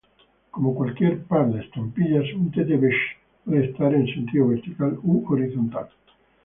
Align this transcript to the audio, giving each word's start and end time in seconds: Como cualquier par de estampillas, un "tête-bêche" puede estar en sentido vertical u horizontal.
Como 0.49 0.73
cualquier 0.73 1.21
par 1.25 1.45
de 1.53 1.59
estampillas, 1.61 2.25
un 2.39 2.49
"tête-bêche" 2.53 3.17
puede 3.45 3.65
estar 3.65 3.93
en 3.93 4.07
sentido 4.07 4.47
vertical 4.47 4.97
u 5.03 5.31
horizontal. 5.31 5.89